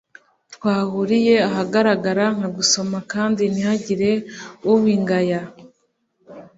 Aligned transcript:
twahuriye 0.53 1.35
ahagaragara 1.49 2.23
nkagusoma, 2.35 2.97
kandi 3.11 3.43
ntihagire 3.53 4.11
ubingaya 4.71 5.41